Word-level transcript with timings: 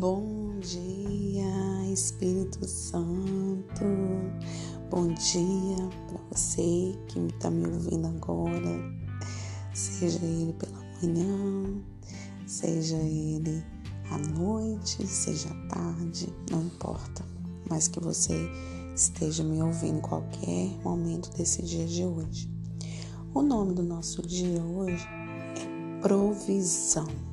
Bom 0.00 0.58
dia, 0.60 1.92
Espírito 1.92 2.66
Santo. 2.66 3.84
Bom 4.88 5.12
dia 5.12 5.76
para 6.08 6.20
você 6.32 6.98
que 7.06 7.18
está 7.18 7.50
me 7.50 7.66
ouvindo 7.66 8.06
agora, 8.06 8.80
seja 9.74 10.24
ele 10.24 10.54
pela 10.54 10.80
manhã, 11.02 11.82
seja 12.46 12.96
ele 12.96 13.62
à 14.10 14.16
noite, 14.16 15.06
seja 15.06 15.50
à 15.50 15.66
tarde, 15.68 16.34
não 16.50 16.62
importa, 16.62 17.22
mas 17.68 17.86
que 17.86 18.00
você 18.00 18.48
esteja 18.96 19.44
me 19.44 19.60
ouvindo 19.62 19.98
em 19.98 20.00
qualquer 20.00 20.82
momento 20.82 21.30
desse 21.36 21.60
dia 21.60 21.84
de 21.84 22.06
hoje. 22.06 22.50
O 23.34 23.42
nome 23.42 23.74
do 23.74 23.82
nosso 23.82 24.26
dia 24.26 24.62
hoje 24.64 25.06
é 25.58 26.00
provisão. 26.00 27.29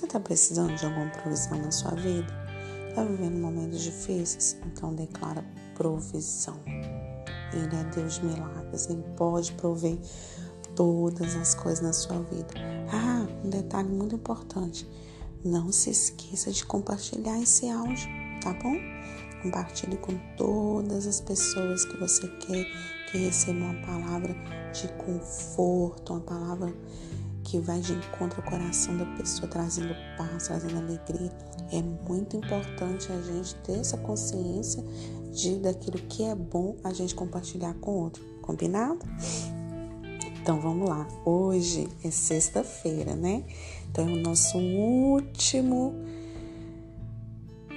Você 0.00 0.06
está 0.06 0.18
precisando 0.18 0.74
de 0.76 0.86
alguma 0.86 1.10
provisão 1.10 1.58
na 1.58 1.70
sua 1.70 1.90
vida? 1.90 2.32
Está 2.88 3.04
vivendo 3.04 3.36
momentos 3.36 3.82
difíceis? 3.82 4.56
Então 4.64 4.94
declara 4.94 5.44
provisão. 5.74 6.58
Ele 7.52 7.76
é 7.76 7.84
Deus 7.94 8.14
de 8.14 8.24
milagres, 8.24 8.88
ele 8.88 9.04
pode 9.14 9.52
prover 9.52 9.98
todas 10.74 11.36
as 11.36 11.54
coisas 11.54 11.82
na 11.82 11.92
sua 11.92 12.18
vida. 12.22 12.54
Ah, 12.90 13.26
um 13.44 13.50
detalhe 13.50 13.90
muito 13.90 14.14
importante: 14.14 14.88
não 15.44 15.70
se 15.70 15.90
esqueça 15.90 16.50
de 16.50 16.64
compartilhar 16.64 17.38
esse 17.38 17.68
áudio, 17.68 18.08
tá 18.42 18.54
bom? 18.54 18.76
Compartilhe 19.42 19.98
com 19.98 20.18
todas 20.34 21.06
as 21.06 21.20
pessoas 21.20 21.84
que 21.84 21.98
você 21.98 22.26
quer 22.26 22.64
que 23.12 23.18
recebam 23.18 23.68
uma 23.68 23.86
palavra 23.86 24.34
de 24.72 24.88
conforto, 24.94 26.14
uma 26.14 26.22
palavra 26.22 26.74
que 27.50 27.58
vai 27.58 27.80
de 27.80 27.92
encontro 27.92 28.40
ao 28.40 28.48
coração 28.48 28.96
da 28.96 29.04
pessoa, 29.16 29.48
trazendo 29.48 29.92
paz, 30.16 30.46
trazendo 30.46 30.78
alegria. 30.78 31.32
É 31.72 31.82
muito 31.82 32.36
importante 32.36 33.10
a 33.10 33.20
gente 33.20 33.56
ter 33.56 33.80
essa 33.80 33.96
consciência 33.96 34.84
de 35.32 35.56
daquilo 35.56 35.98
que 36.08 36.22
é 36.22 36.32
bom 36.32 36.76
a 36.84 36.92
gente 36.92 37.12
compartilhar 37.12 37.74
com 37.80 37.90
o 37.90 38.02
outro. 38.04 38.22
Combinado? 38.40 39.00
Então 40.40 40.60
vamos 40.60 40.88
lá. 40.88 41.08
Hoje 41.24 41.88
é 42.04 42.10
sexta-feira, 42.10 43.16
né? 43.16 43.42
Então 43.90 44.08
é 44.08 44.12
o 44.12 44.16
nosso 44.16 44.56
último 44.56 45.92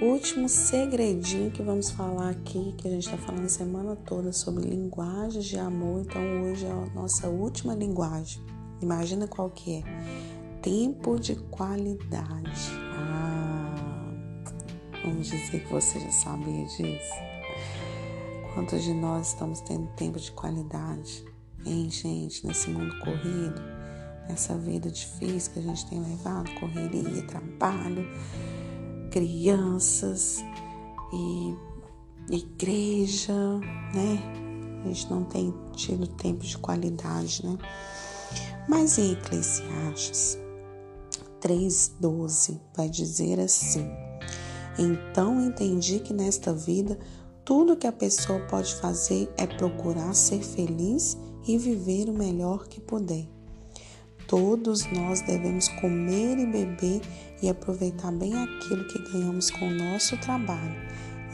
último 0.00 0.48
segredinho 0.48 1.50
que 1.50 1.62
vamos 1.62 1.90
falar 1.90 2.30
aqui, 2.30 2.74
que 2.78 2.86
a 2.86 2.90
gente 2.92 3.06
está 3.06 3.18
falando 3.18 3.46
a 3.46 3.48
semana 3.48 3.96
toda 3.96 4.32
sobre 4.32 4.68
linguagens 4.68 5.44
de 5.44 5.58
amor. 5.58 6.02
Então 6.02 6.22
hoje 6.42 6.64
é 6.64 6.70
a 6.70 6.86
nossa 6.94 7.28
última 7.28 7.74
linguagem. 7.74 8.53
Imagina 8.84 9.26
qual 9.26 9.48
que 9.48 9.76
é? 9.76 9.82
Tempo 10.60 11.18
de 11.18 11.36
qualidade. 11.36 12.70
Ah, 12.98 13.74
vamos 15.02 15.26
dizer 15.26 15.64
que 15.64 15.72
você 15.72 15.98
já 15.98 16.10
sabia 16.10 16.66
disso. 16.66 17.14
Quantos 18.52 18.82
de 18.82 18.92
nós 18.92 19.28
estamos 19.28 19.60
tendo 19.60 19.86
tempo 19.96 20.20
de 20.20 20.30
qualidade? 20.32 21.24
Hein, 21.64 21.88
gente, 21.88 22.46
nesse 22.46 22.68
mundo 22.68 22.94
corrido, 22.98 23.58
nessa 24.28 24.54
vida 24.58 24.90
difícil 24.90 25.54
que 25.54 25.60
a 25.60 25.62
gente 25.62 25.86
tem 25.88 25.98
levado, 26.02 26.50
correria, 26.60 27.22
trabalho, 27.26 28.06
crianças 29.10 30.44
e 31.10 31.56
igreja, 32.28 33.32
né? 33.94 34.82
A 34.84 34.88
gente 34.88 35.10
não 35.10 35.24
tem 35.24 35.54
tido 35.72 36.06
tempo 36.06 36.44
de 36.44 36.58
qualidade, 36.58 37.46
né? 37.46 37.56
Mas 38.68 38.98
em 38.98 39.12
Eclesiastes 39.12 40.38
3,12 41.40 42.60
vai 42.74 42.88
dizer 42.88 43.38
assim: 43.38 43.90
Então 44.78 45.40
entendi 45.40 46.00
que 46.00 46.14
nesta 46.14 46.52
vida 46.52 46.98
tudo 47.44 47.76
que 47.76 47.86
a 47.86 47.92
pessoa 47.92 48.40
pode 48.40 48.74
fazer 48.76 49.30
é 49.36 49.46
procurar 49.46 50.14
ser 50.14 50.42
feliz 50.42 51.18
e 51.46 51.58
viver 51.58 52.08
o 52.08 52.14
melhor 52.14 52.66
que 52.66 52.80
puder. 52.80 53.28
Todos 54.26 54.90
nós 54.90 55.20
devemos 55.20 55.68
comer 55.68 56.38
e 56.38 56.46
beber 56.46 57.02
e 57.42 57.48
aproveitar 57.48 58.10
bem 58.10 58.34
aquilo 58.34 58.88
que 58.88 59.12
ganhamos 59.12 59.50
com 59.50 59.68
o 59.68 59.74
nosso 59.74 60.16
trabalho. 60.16 60.74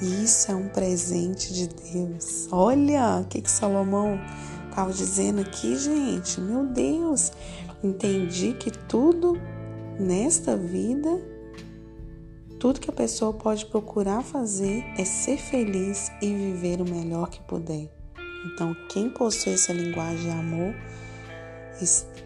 Isso 0.02 0.50
é 0.50 0.54
um 0.54 0.68
presente 0.68 1.52
de 1.52 1.68
Deus. 1.68 2.48
Olha 2.50 3.20
o 3.20 3.24
que, 3.26 3.40
que 3.40 3.50
Salomão 3.50 4.18
estava 4.70 4.92
dizendo 4.92 5.40
aqui, 5.40 5.76
gente. 5.76 6.40
Meu 6.40 6.66
Deus, 6.66 7.32
entendi 7.82 8.54
que 8.54 8.70
tudo 8.70 9.34
nesta 9.98 10.56
vida, 10.56 11.20
tudo 12.58 12.80
que 12.80 12.90
a 12.90 12.92
pessoa 12.92 13.32
pode 13.32 13.66
procurar 13.66 14.22
fazer 14.22 14.82
é 14.96 15.04
ser 15.04 15.36
feliz 15.36 16.10
e 16.22 16.32
viver 16.32 16.80
o 16.80 16.84
melhor 16.84 17.28
que 17.28 17.40
puder. 17.42 17.90
Então, 18.46 18.74
quem 18.88 19.10
possui 19.10 19.52
essa 19.52 19.72
linguagem 19.72 20.24
de 20.24 20.30
amor, 20.30 20.74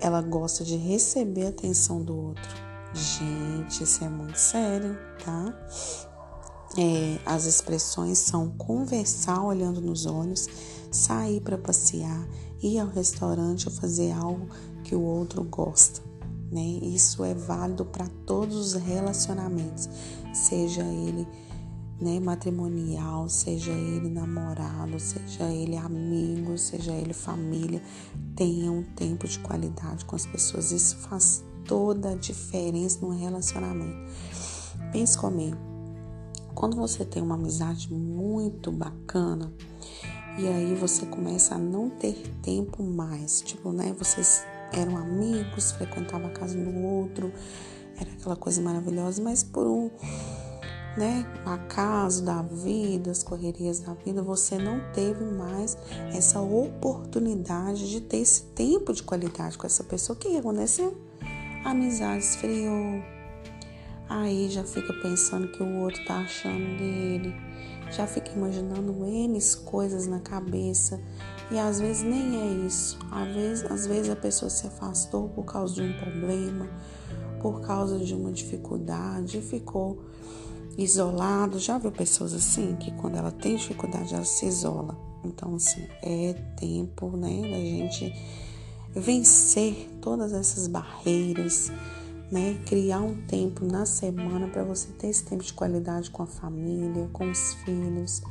ela 0.00 0.22
gosta 0.22 0.62
de 0.64 0.76
receber 0.76 1.46
a 1.46 1.48
atenção 1.48 2.02
do 2.02 2.16
outro. 2.16 2.64
Gente, 2.92 3.82
isso 3.82 4.04
é 4.04 4.08
muito 4.08 4.36
sério, 4.36 4.96
tá? 5.24 5.52
É, 6.76 7.18
as 7.24 7.44
expressões 7.44 8.18
são 8.18 8.50
conversar 8.50 9.42
olhando 9.42 9.80
nos 9.80 10.06
olhos, 10.06 10.48
sair 10.90 11.40
para 11.40 11.56
passear, 11.56 12.26
ir 12.62 12.78
ao 12.78 12.88
restaurante 12.88 13.68
ou 13.68 13.74
fazer 13.74 14.12
algo 14.12 14.48
que 14.82 14.94
o 14.94 15.00
outro 15.00 15.44
gosta. 15.44 16.00
Né? 16.50 16.62
Isso 16.82 17.24
é 17.24 17.34
válido 17.34 17.84
para 17.84 18.06
todos 18.26 18.56
os 18.56 18.72
relacionamentos, 18.74 19.88
seja 20.32 20.82
ele 20.82 21.26
né, 22.00 22.18
matrimonial, 22.20 23.28
seja 23.28 23.72
ele 23.72 24.08
namorado, 24.08 24.98
seja 24.98 25.44
ele 25.44 25.76
amigo, 25.76 26.58
seja 26.58 26.92
ele 26.92 27.12
família, 27.12 27.82
tenha 28.34 28.70
um 28.70 28.82
tempo 28.82 29.26
de 29.28 29.38
qualidade 29.38 30.04
com 30.04 30.16
as 30.16 30.26
pessoas. 30.26 30.72
Isso 30.72 30.96
faz 30.96 31.44
toda 31.64 32.10
a 32.10 32.14
diferença 32.14 33.00
no 33.00 33.10
relacionamento. 33.10 34.12
Pense 34.92 35.16
comigo. 35.16 35.73
Quando 36.54 36.76
você 36.76 37.04
tem 37.04 37.22
uma 37.22 37.34
amizade 37.34 37.92
muito 37.92 38.70
bacana 38.70 39.52
e 40.38 40.46
aí 40.46 40.74
você 40.74 41.06
começa 41.06 41.54
a 41.54 41.58
não 41.58 41.90
ter 41.90 42.14
tempo 42.42 42.82
mais, 42.82 43.40
tipo, 43.42 43.72
né, 43.72 43.94
vocês 43.98 44.44
eram 44.72 44.96
amigos, 44.96 45.72
frequentavam 45.72 46.28
a 46.28 46.30
casa 46.30 46.58
do 46.58 46.76
outro, 46.84 47.32
era 47.98 48.10
aquela 48.10 48.36
coisa 48.36 48.60
maravilhosa, 48.60 49.22
mas 49.22 49.44
por 49.44 49.66
um 49.66 49.90
né, 50.96 51.26
acaso 51.44 52.24
da 52.24 52.42
vida, 52.42 53.10
as 53.10 53.22
correrias 53.22 53.80
da 53.80 53.94
vida, 53.94 54.22
você 54.22 54.58
não 54.58 54.80
teve 54.92 55.24
mais 55.24 55.76
essa 56.12 56.40
oportunidade 56.40 57.90
de 57.90 58.00
ter 58.00 58.18
esse 58.18 58.42
tempo 58.54 58.92
de 58.92 59.02
qualidade 59.02 59.58
com 59.58 59.66
essa 59.66 59.82
pessoa. 59.82 60.16
O 60.16 60.18
que 60.18 60.36
aconteceu? 60.36 60.96
A 61.64 61.70
amizade 61.70 62.24
esfriou. 62.24 63.13
Aí 64.08 64.48
já 64.50 64.64
fica 64.64 64.92
pensando 64.94 65.48
que 65.48 65.62
o 65.62 65.80
outro 65.80 66.04
tá 66.04 66.18
achando 66.18 66.78
dele, 66.78 67.34
já 67.90 68.06
fica 68.06 68.30
imaginando 68.32 69.04
N 69.04 69.38
coisas 69.64 70.06
na 70.06 70.20
cabeça. 70.20 71.00
E 71.50 71.58
às 71.58 71.80
vezes 71.80 72.02
nem 72.02 72.36
é 72.40 72.66
isso. 72.66 72.98
Às 73.10 73.34
vezes, 73.34 73.70
às 73.70 73.86
vezes 73.86 74.10
a 74.10 74.16
pessoa 74.16 74.50
se 74.50 74.66
afastou 74.66 75.28
por 75.28 75.44
causa 75.44 75.74
de 75.74 75.82
um 75.82 75.92
problema, 75.98 76.68
por 77.40 77.60
causa 77.60 77.98
de 77.98 78.14
uma 78.14 78.32
dificuldade, 78.32 79.40
ficou 79.40 79.98
isolado. 80.76 81.58
Já 81.58 81.78
viu 81.78 81.92
pessoas 81.92 82.32
assim 82.34 82.76
que 82.76 82.90
quando 82.92 83.16
ela 83.16 83.30
tem 83.30 83.56
dificuldade 83.56 84.14
ela 84.14 84.24
se 84.24 84.46
isola. 84.46 84.96
Então 85.24 85.54
assim 85.54 85.86
é 86.02 86.32
tempo, 86.56 87.16
né, 87.16 87.42
da 87.42 87.58
gente 87.58 88.12
vencer 88.94 89.90
todas 90.00 90.32
essas 90.32 90.68
barreiras, 90.68 91.72
né, 92.34 92.58
criar 92.66 92.98
um 92.98 93.14
tempo 93.28 93.64
na 93.64 93.86
semana 93.86 94.48
para 94.48 94.64
você 94.64 94.88
ter 94.98 95.06
esse 95.06 95.24
tempo 95.24 95.44
de 95.44 95.52
qualidade 95.52 96.10
com 96.10 96.24
a 96.24 96.26
família, 96.26 97.08
com 97.12 97.30
os 97.30 97.54
filhos, 97.64 98.22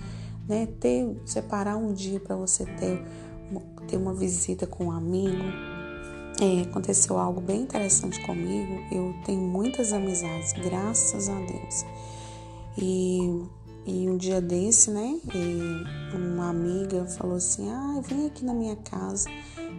né, 0.46 0.68
ter 0.82 1.16
separar 1.26 1.78
um 1.78 1.94
dia 1.94 2.20
para 2.20 2.36
você 2.36 2.66
ter 2.66 3.02
uma, 3.50 3.62
ter 3.88 3.96
uma 3.96 4.14
visita 4.14 4.68
com 4.68 4.88
um 4.88 4.92
amigo. 4.92 5.42
É, 6.42 6.64
aconteceu 6.64 7.18
algo 7.18 7.40
bem 7.40 7.62
interessante 7.62 8.20
comigo. 8.26 8.74
Eu 8.92 9.16
tenho 9.26 9.40
muitas 9.40 9.94
amizades, 9.94 10.52
graças 10.52 11.30
a 11.30 11.40
Deus. 11.40 11.86
E, 12.78 13.46
e 13.86 14.10
um 14.10 14.18
dia 14.18 14.42
desse, 14.42 14.92
né, 14.92 15.18
uma 16.14 16.50
amiga 16.50 17.06
falou 17.06 17.38
assim: 17.38 17.70
Ah, 17.70 18.02
vem 18.06 18.26
aqui 18.26 18.44
na 18.44 18.54
minha 18.54 18.76
casa. 18.76 19.30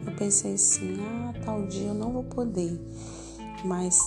Eu 0.07 0.17
pensei 0.17 0.55
assim: 0.55 0.97
Ah, 0.99 1.35
tal 1.45 1.67
dia 1.67 1.89
eu 1.89 1.95
não 1.95 2.11
vou 2.11 2.25
poder, 2.25 2.81
mas 3.65 3.99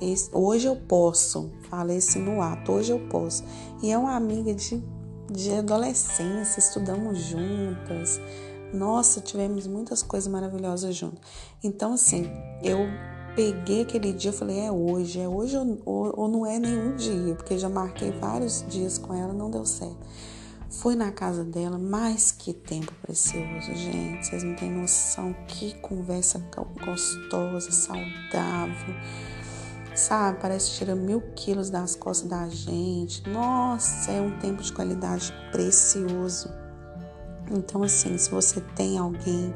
esse, 0.00 0.30
hoje 0.32 0.66
eu 0.66 0.76
posso. 0.76 1.50
Falei 1.68 1.98
assim 1.98 2.20
no 2.20 2.40
ato: 2.40 2.72
Hoje 2.72 2.92
eu 2.92 3.00
posso. 3.08 3.44
E 3.82 3.90
é 3.90 3.98
uma 3.98 4.14
amiga 4.14 4.54
de, 4.54 4.82
de 5.30 5.52
adolescência, 5.52 6.58
estudamos 6.58 7.18
juntas. 7.18 8.20
Nossa, 8.72 9.20
tivemos 9.20 9.66
muitas 9.66 10.02
coisas 10.02 10.30
maravilhosas 10.30 10.94
juntas. 10.94 11.20
Então, 11.64 11.94
assim, 11.94 12.30
eu 12.62 12.86
peguei 13.34 13.82
aquele 13.82 14.12
dia, 14.12 14.30
eu 14.30 14.34
falei, 14.34 14.58
é 14.58 14.72
hoje, 14.72 15.20
é 15.20 15.28
hoje 15.28 15.56
ou, 15.56 15.78
ou, 15.86 16.12
ou 16.22 16.28
não 16.28 16.44
é 16.44 16.58
nenhum 16.58 16.96
dia, 16.96 17.34
porque 17.34 17.56
já 17.56 17.68
marquei 17.68 18.10
vários 18.10 18.64
dias 18.68 18.98
com 18.98 19.14
ela, 19.14 19.32
não 19.32 19.50
deu 19.50 19.64
certo. 19.64 19.96
Fui 20.70 20.94
na 20.94 21.10
casa 21.10 21.44
dela, 21.44 21.78
mas 21.78 22.30
que 22.30 22.52
tempo 22.52 22.92
precioso, 23.02 23.74
gente. 23.74 24.26
Vocês 24.26 24.44
não 24.44 24.54
têm 24.54 24.70
noção 24.70 25.34
que 25.46 25.74
conversa 25.80 26.44
gostosa, 26.84 27.72
saudável. 27.72 28.94
Sabe, 29.94 30.38
parece 30.40 30.70
que 30.70 30.76
tira 30.78 30.94
mil 30.94 31.20
quilos 31.34 31.70
das 31.70 31.96
costas 31.96 32.28
da 32.28 32.48
gente. 32.48 33.28
Nossa, 33.28 34.12
é 34.12 34.20
um 34.20 34.38
tempo 34.38 34.62
de 34.62 34.72
qualidade 34.72 35.32
precioso. 35.50 36.50
Então, 37.50 37.82
assim, 37.82 38.16
se 38.18 38.30
você 38.30 38.60
tem 38.76 38.98
alguém 38.98 39.52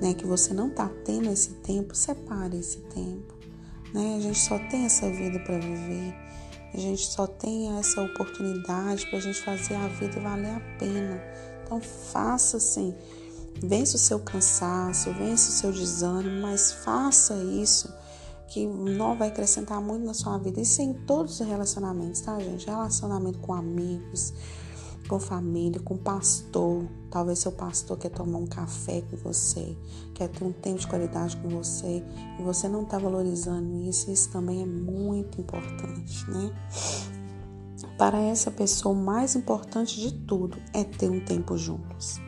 né, 0.00 0.14
que 0.14 0.26
você 0.26 0.54
não 0.54 0.68
está 0.68 0.88
tendo 1.04 1.28
esse 1.30 1.50
tempo, 1.54 1.94
separe 1.94 2.58
esse 2.58 2.78
tempo. 2.78 3.34
Né? 3.92 4.16
A 4.16 4.20
gente 4.20 4.38
só 4.38 4.58
tem 4.70 4.84
essa 4.84 5.10
vida 5.10 5.38
para 5.40 5.58
viver, 5.58 6.14
a 6.74 6.80
gente 6.80 7.06
só 7.06 7.26
tem 7.26 7.78
essa 7.78 8.02
oportunidade 8.02 9.06
para 9.06 9.18
a 9.18 9.22
gente 9.22 9.40
fazer 9.40 9.74
a 9.74 9.86
vida 9.86 10.20
valer 10.20 10.56
a 10.56 10.60
pena. 10.78 11.22
Então 11.64 11.80
faça 11.80 12.56
assim, 12.56 12.92
vença 13.62 13.96
o 13.96 13.98
seu 13.98 14.18
cansaço, 14.18 15.12
vença 15.12 15.50
o 15.50 15.52
seu 15.52 15.72
desânimo, 15.72 16.42
mas 16.42 16.72
faça 16.72 17.34
isso 17.36 17.92
que 18.48 18.66
não 18.66 19.16
vai 19.16 19.28
acrescentar 19.28 19.80
muito 19.80 20.04
na 20.04 20.14
sua 20.14 20.36
vida. 20.38 20.60
Isso 20.60 20.82
em 20.82 20.92
todos 20.92 21.40
os 21.40 21.46
relacionamentos, 21.46 22.20
tá, 22.20 22.38
gente? 22.40 22.66
Relacionamento 22.66 23.38
com 23.38 23.54
amigos, 23.54 24.32
com 25.08 25.20
família, 25.20 25.80
com 25.80 25.96
pastor. 25.96 26.86
Talvez 27.10 27.38
seu 27.38 27.52
pastor 27.52 27.96
quer 27.96 28.10
tomar 28.10 28.38
um 28.38 28.46
café 28.46 29.02
com 29.02 29.16
você, 29.16 29.76
quer 30.14 30.28
ter 30.28 30.44
um 30.44 30.52
tempo 30.52 30.80
de 30.80 30.86
qualidade 30.86 31.36
com 31.36 31.48
você 31.48 32.02
e 32.38 32.42
você 32.42 32.68
não 32.68 32.82
está 32.82 32.98
valorizando 32.98 33.76
isso. 33.82 34.10
Isso 34.10 34.30
também 34.30 34.62
é 34.62 34.66
muito 34.66 35.40
importante, 35.40 36.28
né? 36.28 36.50
Para 37.96 38.20
essa 38.20 38.50
pessoa, 38.50 38.94
o 38.94 38.98
mais 38.98 39.36
importante 39.36 40.00
de 40.00 40.12
tudo 40.12 40.56
é 40.72 40.82
ter 40.82 41.08
um 41.08 41.24
tempo 41.24 41.56
juntos. 41.56 42.20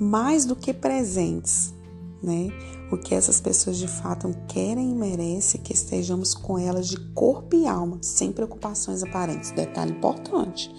Mais 0.00 0.46
do 0.46 0.56
que 0.56 0.72
presentes, 0.72 1.74
né? 2.22 2.48
O 2.90 2.96
que 2.96 3.14
essas 3.14 3.40
pessoas 3.40 3.76
de 3.76 3.88
fato 3.88 4.34
querem 4.48 4.92
e 4.92 4.94
merecem 4.94 5.60
que 5.60 5.74
estejamos 5.74 6.32
com 6.32 6.58
elas 6.58 6.88
de 6.88 6.98
corpo 7.12 7.54
e 7.54 7.66
alma, 7.66 7.98
sem 8.00 8.32
preocupações 8.32 9.02
aparentes. 9.02 9.50
Detalhe 9.50 9.92
importante 9.92 10.70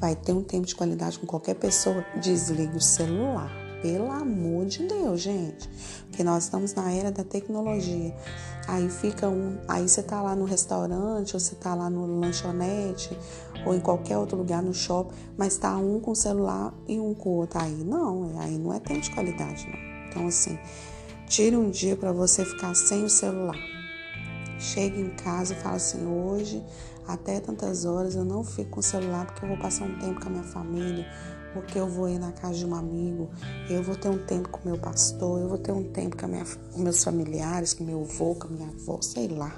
vai 0.00 0.14
ter 0.14 0.32
um 0.32 0.42
tempo 0.42 0.66
de 0.66 0.74
qualidade 0.74 1.18
com 1.18 1.26
qualquer 1.26 1.54
pessoa, 1.54 2.04
desligue 2.20 2.76
o 2.76 2.80
celular. 2.80 3.50
Pelo 3.82 4.10
amor 4.10 4.66
de 4.66 4.86
Deus, 4.86 5.20
gente. 5.20 5.68
Porque 6.08 6.24
nós 6.24 6.44
estamos 6.44 6.74
na 6.74 6.90
era 6.90 7.12
da 7.12 7.22
tecnologia. 7.22 8.16
Aí 8.66 8.88
fica 8.88 9.28
um. 9.28 9.58
Aí 9.68 9.88
você 9.88 10.02
tá 10.02 10.20
lá 10.22 10.34
no 10.34 10.44
restaurante, 10.44 11.34
ou 11.34 11.40
você 11.40 11.54
tá 11.54 11.74
lá 11.74 11.88
no 11.88 12.06
lanchonete, 12.20 13.16
ou 13.64 13.74
em 13.74 13.80
qualquer 13.80 14.16
outro 14.16 14.36
lugar 14.36 14.62
no 14.62 14.72
shopping, 14.74 15.14
mas 15.36 15.56
tá 15.56 15.76
um 15.76 16.00
com 16.00 16.12
o 16.12 16.16
celular 16.16 16.74
e 16.88 16.98
um 16.98 17.14
com 17.14 17.28
o 17.28 17.32
outro. 17.34 17.60
Aí 17.60 17.84
não, 17.84 18.40
aí 18.40 18.58
não 18.58 18.72
é 18.72 18.80
tempo 18.80 19.02
de 19.02 19.10
qualidade, 19.10 19.66
não. 19.66 20.08
Então, 20.08 20.26
assim, 20.26 20.58
tire 21.28 21.54
um 21.54 21.70
dia 21.70 21.96
para 21.96 22.12
você 22.12 22.44
ficar 22.44 22.74
sem 22.74 23.04
o 23.04 23.10
celular. 23.10 23.58
Chega 24.58 24.98
em 24.98 25.10
casa 25.10 25.52
e 25.52 25.56
fala 25.56 25.76
assim: 25.76 26.06
hoje 26.06 26.64
até 27.06 27.40
tantas 27.40 27.84
horas 27.84 28.16
eu 28.16 28.24
não 28.24 28.42
fico 28.42 28.70
com 28.72 28.80
o 28.80 28.82
celular 28.82 29.26
porque 29.26 29.44
eu 29.44 29.48
vou 29.48 29.58
passar 29.58 29.84
um 29.84 29.98
tempo 29.98 30.20
com 30.20 30.28
a 30.28 30.30
minha 30.30 30.44
família, 30.44 31.06
porque 31.52 31.78
eu 31.78 31.88
vou 31.88 32.08
ir 32.08 32.18
na 32.18 32.32
casa 32.32 32.54
de 32.58 32.66
um 32.66 32.74
amigo, 32.74 33.30
eu 33.70 33.82
vou 33.82 33.96
ter 33.96 34.08
um 34.08 34.18
tempo 34.18 34.48
com 34.48 34.60
o 34.60 34.72
meu 34.72 34.78
pastor, 34.78 35.40
eu 35.40 35.48
vou 35.48 35.58
ter 35.58 35.72
um 35.72 35.84
tempo 35.92 36.16
com, 36.16 36.26
minha, 36.26 36.44
com 36.44 36.80
meus 36.80 37.02
familiares, 37.02 37.74
com 37.74 37.84
meu 37.84 38.02
avô, 38.02 38.34
com 38.34 38.48
a 38.48 38.50
minha 38.50 38.68
avó, 38.68 38.98
sei 39.00 39.28
lá. 39.28 39.56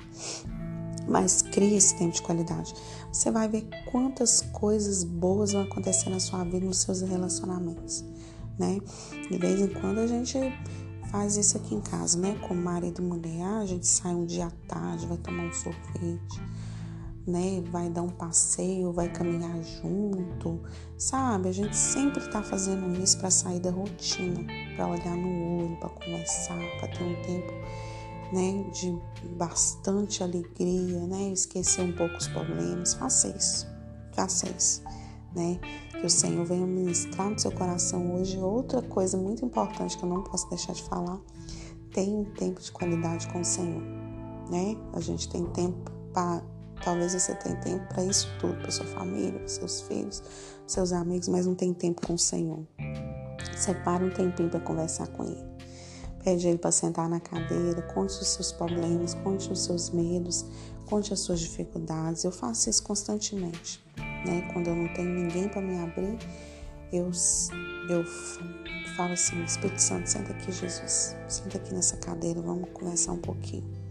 Mas 1.09 1.41
crie 1.41 1.75
esse 1.75 1.97
tempo 1.97 2.13
de 2.13 2.21
qualidade. 2.21 2.75
Você 3.11 3.31
vai 3.31 3.49
ver 3.49 3.67
quantas 3.91 4.43
coisas 4.53 5.03
boas 5.03 5.53
vão 5.53 5.63
acontecer 5.63 6.11
na 6.11 6.21
sua 6.21 6.45
vida, 6.45 6.67
nos 6.67 6.79
seus 6.79 7.01
relacionamentos, 7.01 8.05
né? 8.59 8.79
De 9.31 9.39
vez 9.39 9.59
em 9.59 9.69
quando 9.69 10.01
a 10.01 10.07
gente 10.07 10.39
faz 11.11 11.39
isso 11.39 11.57
aqui 11.57 11.75
em 11.75 11.81
casa, 11.81 12.19
né? 12.19 12.39
Com 12.47 12.55
marido 12.55 13.03
e 13.03 13.05
mulher, 13.05 13.63
a 13.63 13.65
gente 13.65 13.87
sai 13.87 14.15
um 14.15 14.27
dia 14.27 14.49
à 14.49 14.51
tarde, 14.69 15.07
vai 15.07 15.17
tomar 15.17 15.45
um 15.45 15.53
sorvete 15.53 16.43
né? 17.29 17.63
Vai 17.71 17.91
dar 17.91 18.03
um 18.03 18.09
passeio, 18.09 18.91
vai 18.91 19.13
caminhar 19.13 19.63
junto, 19.63 20.59
sabe? 20.97 21.51
A 21.51 21.53
gente 21.53 21.77
sempre 21.77 22.21
está 22.21 22.43
fazendo 22.43 22.99
isso 23.03 23.19
para 23.19 23.31
sair 23.31 23.61
da 23.61 23.71
rotina, 23.71 24.47
para 24.75 24.89
olhar 24.89 25.15
no 25.15 25.59
olho, 25.59 25.77
para 25.79 25.91
conversar, 25.91 26.59
para 26.79 26.89
ter 26.89 27.05
um 27.05 27.23
tempo, 27.23 27.53
né? 28.33 28.65
De 28.73 28.99
bastante 29.37 30.23
alegria, 30.23 31.07
né? 31.07 31.31
Esquecer 31.31 31.83
um 31.83 31.93
pouco 31.93 32.17
os 32.17 32.29
problemas. 32.29 32.95
Faça 32.95 33.29
isso, 33.29 33.69
faça 34.13 34.49
isso, 34.49 34.83
né? 35.37 35.61
Que 36.01 36.07
o 36.07 36.11
Senhor 36.11 36.47
venha 36.47 36.67
ministrar 36.67 37.29
no 37.29 37.39
seu 37.39 37.53
coração 37.53 38.15
hoje. 38.15 38.39
Outra 38.39 38.81
coisa 38.81 39.19
muito 39.19 39.45
importante 39.45 39.99
que 39.99 40.03
eu 40.03 40.09
não 40.09 40.25
posso 40.25 40.49
deixar 40.49 40.73
de 40.73 40.83
falar: 40.85 41.21
tem 41.93 42.17
um 42.17 42.25
tempo 42.25 42.59
de 42.59 42.73
qualidade 42.73 43.29
com 43.29 43.43
o 43.43 43.45
Senhor, 43.45 43.83
né? 44.51 44.79
A 44.95 45.01
gente 45.01 45.29
tem 45.29 45.45
tempo 45.45 45.91
para 46.15 46.43
Talvez 46.83 47.13
você 47.13 47.35
tenha 47.35 47.57
tempo 47.57 47.87
para 47.89 48.05
isso 48.05 48.29
tudo, 48.39 48.57
para 48.61 48.71
sua 48.71 48.87
família, 48.87 49.39
para 49.39 49.49
seus 49.49 49.81
filhos, 49.83 50.23
seus 50.67 50.93
amigos, 50.93 51.29
mas 51.29 51.47
não 51.47 51.55
tem 51.55 51.75
tempo 51.75 52.07
com 52.07 52.15
o 52.15 52.19
Senhor. 52.19 52.67
Separa 53.57 54.05
um 54.05 54.11
tempinho 54.11 54.49
para 54.49 54.61
conversar 54.61 55.09
com 55.09 55.25
Ele. 55.25 55.45
Pede 56.23 56.47
Ele 56.47 56.59
para 56.59 56.71
sentar 56.71 57.09
na 57.09 57.21
cadeira, 57.21 57.83
conte 57.83 58.13
os 58.21 58.29
seus 58.29 58.53
problemas, 58.53 59.15
conte 59.15 59.51
os 59.51 59.65
seus 59.65 59.91
medos, 59.91 60.45
conte 60.87 61.13
as 61.13 61.21
suas 61.21 61.41
dificuldades. 61.41 62.25
Eu 62.25 62.33
faço 62.33 62.71
isso 62.71 62.83
constantemente. 62.83 63.83
Né? 63.97 64.49
Quando 64.53 64.69
eu 64.69 64.77
não 64.77 64.93
tenho 64.95 65.09
ninguém 65.09 65.49
para 65.49 65.61
me 65.61 65.79
abrir, 65.79 66.19
eu, 66.93 67.11
eu 67.89 68.05
falo 68.97 69.13
assim: 69.13 69.43
Espírito 69.45 69.81
Santo, 69.81 70.09
senta 70.09 70.33
aqui, 70.33 70.51
Jesus. 70.51 71.17
Senta 71.29 71.59
aqui 71.59 71.75
nessa 71.75 71.97
cadeira, 71.97 72.41
vamos 72.41 72.69
conversar 72.73 73.13
um 73.13 73.21
pouquinho. 73.21 73.88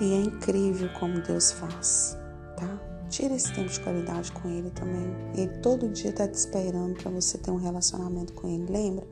E 0.00 0.12
é 0.12 0.16
incrível 0.16 0.88
como 0.98 1.20
Deus 1.20 1.52
faz, 1.52 2.16
tá? 2.56 2.80
Tira 3.08 3.34
esse 3.34 3.52
tempo 3.52 3.68
de 3.68 3.80
qualidade 3.80 4.30
com 4.32 4.48
Ele 4.48 4.70
também. 4.70 5.14
Ele 5.34 5.48
todo 5.58 5.88
dia 5.88 6.10
está 6.10 6.28
te 6.28 6.34
esperando 6.34 6.94
para 6.94 7.10
você 7.10 7.38
ter 7.38 7.50
um 7.50 7.56
relacionamento 7.56 8.32
com 8.34 8.48
Ele. 8.48 8.66
Lembra 8.70 9.06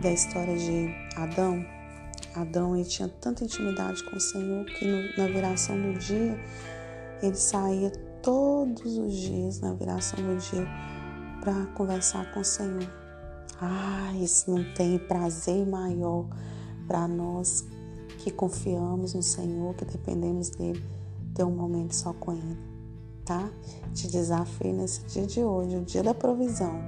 da 0.00 0.10
história 0.10 0.56
de 0.56 0.88
Adão? 1.16 1.64
Adão 2.34 2.74
ele 2.74 2.84
tinha 2.84 3.08
tanta 3.08 3.44
intimidade 3.44 4.02
com 4.04 4.16
o 4.16 4.20
Senhor 4.20 4.64
que 4.64 4.86
no, 4.86 5.16
na 5.18 5.26
viração 5.26 5.76
do 5.80 5.98
dia 5.98 6.38
ele 7.22 7.36
saía 7.36 7.90
todos 8.22 8.96
os 8.96 9.12
dias 9.14 9.60
na 9.60 9.74
viração 9.74 10.18
do 10.22 10.36
dia 10.36 10.66
para 11.40 11.66
conversar 11.74 12.32
com 12.32 12.40
o 12.40 12.44
Senhor. 12.44 12.88
Ah, 13.60 14.12
isso 14.20 14.50
não 14.50 14.64
tem 14.74 14.98
prazer 14.98 15.66
maior 15.66 16.26
para 16.86 17.06
nós 17.06 17.66
que 18.22 18.30
confiamos 18.30 19.14
no 19.14 19.22
Senhor, 19.22 19.74
que 19.74 19.84
dependemos 19.84 20.50
dele, 20.50 20.82
ter 21.34 21.44
um 21.44 21.50
momento 21.50 21.94
só 21.94 22.12
com 22.12 22.32
ele, 22.32 22.58
tá? 23.24 23.50
Te 23.92 24.06
desafio 24.08 24.72
nesse 24.72 25.02
dia 25.06 25.26
de 25.26 25.42
hoje, 25.42 25.76
o 25.76 25.84
dia 25.84 26.02
da 26.02 26.14
provisão, 26.14 26.80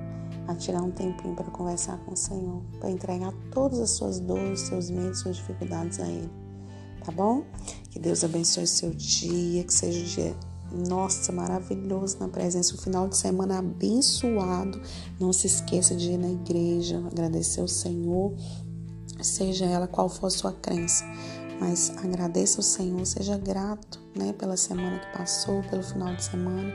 a 0.47 0.55
tirar 0.55 0.83
um 0.83 0.91
tempinho 0.91 1.35
para 1.35 1.51
conversar 1.51 1.99
com 2.05 2.13
o 2.13 2.17
Senhor, 2.17 2.63
para 2.79 2.91
entregar 2.91 3.33
todas 3.51 3.81
as 3.81 3.91
suas 3.91 4.21
dores, 4.21 4.61
seus 4.61 4.91
medos, 4.91 5.21
suas 5.21 5.37
dificuldades 5.37 5.99
a 5.99 6.07
Ele, 6.07 6.31
tá 7.05 7.11
bom? 7.11 7.43
Que 7.91 7.99
Deus 7.99 8.23
abençoe 8.23 8.65
o 8.65 8.69
seu 8.69 8.91
dia, 8.91 9.65
que 9.65 9.73
seja 9.73 10.01
um 10.01 10.05
dia 10.05 10.37
nossa, 10.89 11.33
maravilhoso 11.33 12.19
na 12.19 12.29
presença, 12.29 12.75
um 12.75 12.79
final 12.79 13.09
de 13.09 13.17
semana 13.17 13.59
abençoado. 13.59 14.81
Não 15.21 15.33
se 15.33 15.47
esqueça 15.47 15.95
de 15.95 16.13
ir 16.13 16.19
na 16.19 16.31
igreja, 16.31 16.99
agradecer 17.07 17.61
ao 17.61 17.69
Senhor 17.69 18.35
seja 19.25 19.65
ela 19.65 19.87
qual 19.87 20.09
for 20.09 20.31
sua 20.31 20.53
crença. 20.53 21.05
Mas 21.61 21.93
agradeça 22.03 22.59
ao 22.59 22.63
Senhor, 22.63 23.05
seja 23.07 23.39
grato 23.39 24.01
né, 24.17 24.33
pela 24.33 24.57
semana 24.57 24.99
que 24.99 25.19
passou, 25.19 25.63
pelo 25.65 25.83
final 25.83 26.15
de 26.15 26.25
semana. 26.25 26.73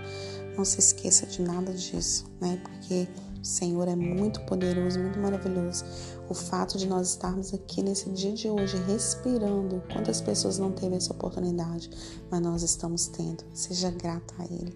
Não 0.58 0.66
se 0.66 0.80
esqueça 0.80 1.26
de 1.26 1.42
nada 1.42 1.74
disso, 1.74 2.26
né? 2.42 2.60
Porque 2.64 3.08
o 3.42 3.46
Senhor 3.46 3.88
é 3.88 3.96
muito 3.96 4.42
poderoso, 4.42 5.00
muito 5.00 5.20
maravilhoso. 5.20 5.86
O 6.30 6.34
fato 6.34 6.78
de 6.78 6.88
nós 6.88 7.10
estarmos 7.10 7.54
aqui 7.54 7.82
nesse 7.82 8.10
dia 8.10 8.34
de 8.34 8.50
hoje 8.50 8.78
respirando, 8.88 9.82
quantas 9.92 10.22
pessoas 10.22 10.60
não 10.60 10.72
teve 10.72 10.96
essa 10.96 11.14
oportunidade, 11.14 11.90
mas 12.30 12.42
nós 12.42 12.64
estamos 12.64 13.08
tendo. 13.08 13.44
Seja 13.54 13.90
grata 13.92 14.34
a 14.40 14.46
Ele. 14.46 14.74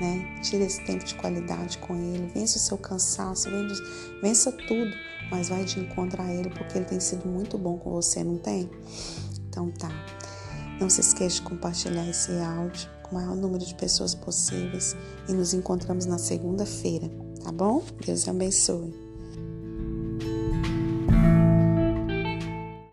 Né? 0.00 0.40
Tire 0.42 0.64
esse 0.64 0.84
tempo 0.84 1.04
de 1.04 1.14
qualidade 1.16 1.78
com 1.78 1.94
Ele, 1.94 2.26
vença 2.32 2.56
o 2.56 2.60
seu 2.60 2.78
cansaço, 2.78 3.48
vença 4.22 4.50
tudo 4.52 4.90
mas 5.30 5.48
vai 5.48 5.64
de 5.64 5.80
encontro 5.80 6.20
a 6.20 6.32
Ele 6.32 6.50
porque 6.50 6.78
Ele 6.78 6.84
tem 6.84 7.00
sido 7.00 7.28
muito 7.28 7.56
bom 7.56 7.78
com 7.78 7.90
você, 7.90 8.24
não 8.24 8.38
tem? 8.38 8.70
Então 9.48 9.70
tá. 9.70 9.90
Não 10.80 10.88
se 10.88 11.00
esqueça 11.00 11.36
de 11.36 11.42
compartilhar 11.42 12.08
esse 12.08 12.32
áudio 12.40 12.88
com 13.02 13.12
o 13.12 13.14
maior 13.14 13.36
número 13.36 13.64
de 13.64 13.74
pessoas 13.74 14.14
possíveis 14.14 14.96
e 15.28 15.32
nos 15.32 15.52
encontramos 15.52 16.06
na 16.06 16.18
segunda-feira, 16.18 17.10
tá 17.44 17.52
bom? 17.52 17.82
Deus 18.04 18.26
abençoe. 18.26 19.09